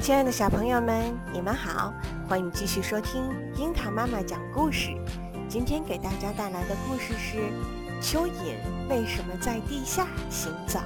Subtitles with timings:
[0.00, 1.92] 亲爱的小朋友们，你们好，
[2.26, 3.22] 欢迎继续收听
[3.54, 4.96] 樱桃妈妈讲故事。
[5.46, 7.36] 今天给大家带来的故事是：
[8.00, 8.56] 蚯蚓
[8.88, 10.80] 为什么在地下行走？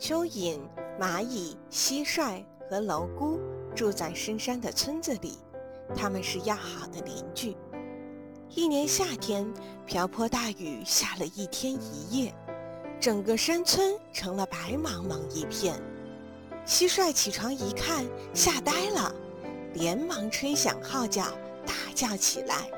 [0.00, 0.58] 蚯蚓、
[0.98, 3.38] 蚂蚁、蟋蟀和蝼蛄
[3.76, 5.38] 住在深山的村子里。
[5.94, 7.56] 他们是要好的邻居。
[8.54, 9.46] 一年夏天，
[9.86, 12.34] 瓢泼大雨下了一天一夜，
[12.98, 15.80] 整个山村成了白茫茫一片。
[16.66, 19.14] 蟋蟀起床一看，吓呆了，
[19.74, 21.24] 连忙吹响号角，
[21.66, 22.70] 大叫起来：“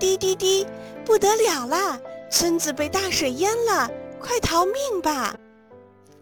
[0.00, 0.66] 滴滴滴，
[1.04, 2.00] 不得了了！
[2.30, 3.90] 村子被大水淹了，
[4.20, 5.38] 快逃命吧！”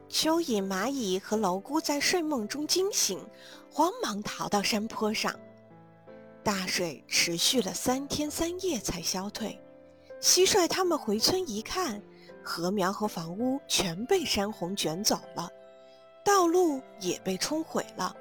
[0.09, 3.19] 蚯蚓、蚂蚁和蝼蛄在睡梦中惊醒，
[3.71, 5.35] 慌忙逃到山坡上。
[6.47, 9.61] 大水持续了三天三夜才消退，
[10.21, 12.01] 蟋蟀他们回村一看，
[12.45, 15.51] 禾苗和房屋全被山洪卷走了，
[16.25, 18.15] 道路也被冲毁了，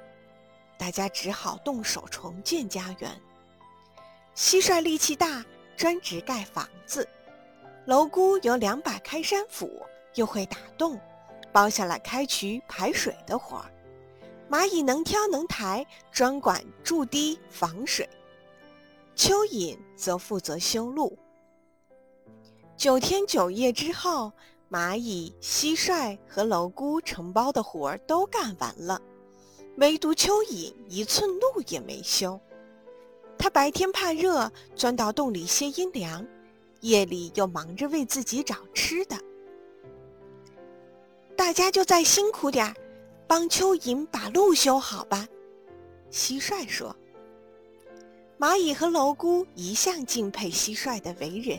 [0.76, 3.08] 大家只好动手重建家园。
[4.34, 7.04] 蟋蟀力气大，专职盖房子；
[7.86, 9.70] 蝼蛄有两把开山斧，
[10.16, 11.00] 又会打洞，
[11.52, 13.70] 包下了开渠排水的活儿。
[14.50, 18.04] 蚂蚁能挑能抬，专管筑堤防水；
[19.16, 21.18] 蚯蚓则负责修路。
[22.76, 24.30] 九天九夜之后，
[24.70, 29.00] 蚂蚁、蟋蟀和蝼蛄承包的活儿都干完了，
[29.78, 32.38] 唯独蚯蚓一寸路也没修。
[33.38, 36.22] 它白天怕热，钻到洞里歇阴凉；
[36.82, 39.16] 夜里又忙着为自己找吃的。
[41.34, 42.74] 大家就再辛苦点儿。
[43.28, 45.26] 帮蚯蚓把路修好吧，
[46.12, 46.94] 蟋蟀说。
[48.38, 51.58] 蚂蚁和蝼蛄一向敬佩蟋蟀的为人，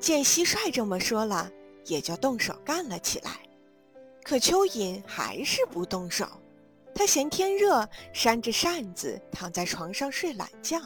[0.00, 1.48] 见蟋蟀这么说了，
[1.86, 3.38] 也就动手干了起来。
[4.24, 6.26] 可蚯蚓还是不动手，
[6.92, 10.80] 他嫌天热，扇着扇子躺在床上睡懒觉。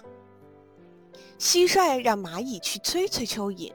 [1.38, 3.72] 蟋蟀让蚂蚁去催催蚯蚓，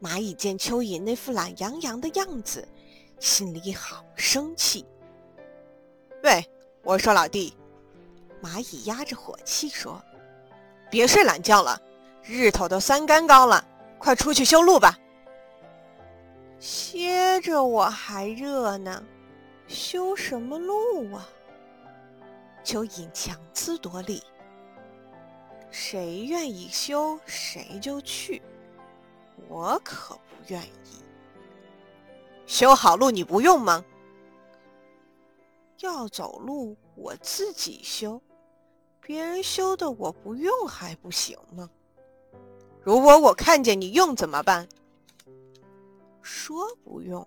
[0.00, 2.66] 蚂蚁见蚯蚓那副懒洋洋的样子，
[3.18, 4.84] 心里好生气。
[6.22, 6.44] 喂，
[6.84, 7.52] 我说老弟，
[8.40, 10.00] 蚂蚁压着火气说
[10.92, 11.80] ：“别睡懒觉了，
[12.22, 13.64] 日头都三竿高了，
[13.98, 14.98] 快出去修路吧。”
[16.60, 19.02] 歇着我还热呢，
[19.66, 21.26] 修什么路啊？
[22.62, 24.22] 蚯蚓强词夺理
[25.72, 28.42] ：“谁愿意修谁就去，
[29.48, 31.02] 我可不愿意。
[32.46, 33.82] 修好路你不用吗？”
[35.80, 38.20] 要走路我自己修，
[39.04, 41.68] 别人修的我不用还不行吗？
[42.82, 44.68] 如果我看见你用怎么办？
[46.22, 47.26] 说不用，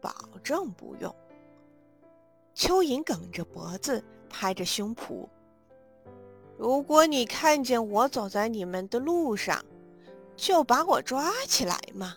[0.00, 0.12] 保
[0.42, 1.14] 证不用。
[2.56, 5.28] 蚯蚓梗着脖子，拍着胸脯。
[6.56, 9.62] 如果你看见我走在你们的路上，
[10.36, 12.16] 就把我抓起来嘛。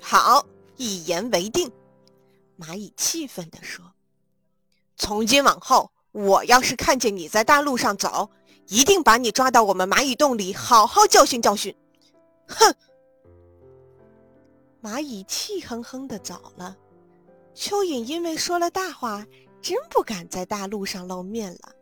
[0.00, 0.46] 好，
[0.76, 1.70] 一言为定。
[2.56, 3.84] 蚂蚁气愤地说。
[4.96, 8.30] 从今往后，我要是看见你在大路上走，
[8.68, 11.74] 一定把你抓到我们蚂蚁洞里，好好教训教训。
[12.46, 12.72] 哼！
[14.80, 16.76] 蚂蚁气哼哼的走了。
[17.52, 19.26] 蚯蚓因为说了大话，
[19.60, 21.72] 真不敢在大路上露面了。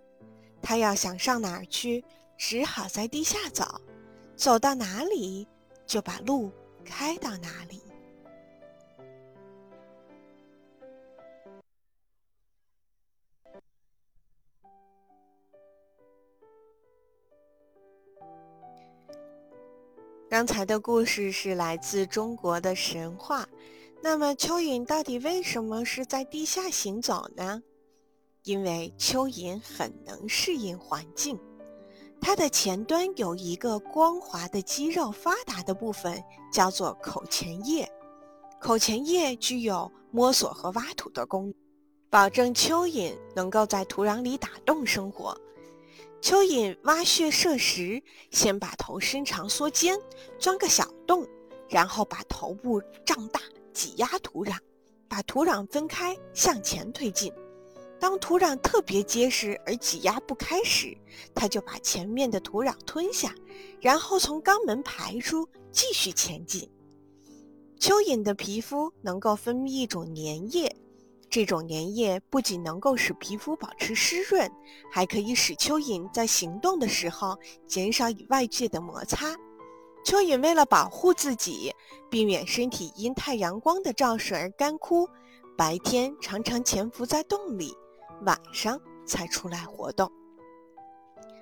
[0.62, 2.02] 他要想上哪儿去，
[2.38, 3.82] 只好在地下走，
[4.34, 5.46] 走到哪里
[5.86, 6.50] 就把路
[6.86, 7.82] 开到哪里。
[20.32, 23.46] 刚才的故事是来自中国的神话。
[24.02, 27.62] 那么，蚯蚓到底为什么是在地下行走呢？
[28.44, 31.38] 因为蚯蚓很能适应环境，
[32.18, 37.86] 它的前端有一个光滑的肌肉发达的部分，叫做口前叶。
[38.58, 41.52] 口前叶具有摸索和挖土的功，
[42.08, 45.38] 保证蚯蚓能够在土壤里打洞生活。
[46.20, 49.98] 蚯蚓挖穴设石，先把头伸长缩尖，
[50.38, 51.26] 钻个小洞，
[51.68, 53.40] 然后把头部胀大，
[53.72, 54.56] 挤压土壤，
[55.08, 57.32] 把土壤分开向前推进。
[57.98, 60.96] 当土壤特别结实而挤压不开时，
[61.34, 63.34] 它就把前面的土壤吞下，
[63.80, 66.68] 然后从肛门排出，继续前进。
[67.78, 70.74] 蚯蚓的皮肤能够分泌一种粘液，
[71.32, 74.52] 这种粘液不仅能够使皮肤保持湿润，
[74.92, 79.30] 还可以使蚯蚓在行动的时候减少与外界的摩擦。
[80.04, 81.72] 蚯蚓为了保护自己，
[82.10, 85.08] 避免身体因太阳光的照射而干枯，
[85.56, 87.74] 白天常常潜伏在洞里，
[88.26, 90.12] 晚上才出来活动。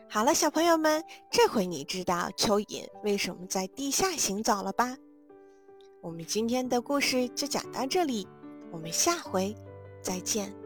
[0.09, 1.03] 好了，小朋友们，
[1.33, 4.97] 这回你知道蚯蚓为什么在地下行走了吧？
[6.01, 8.29] 我们今天的故事就讲到这里，
[8.71, 9.53] 我们下回
[10.03, 10.60] 再见。